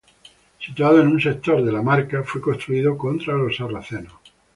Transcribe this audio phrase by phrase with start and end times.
[0.57, 4.15] Situado en un sector de "la Marca", fue construido contra los sarracenos.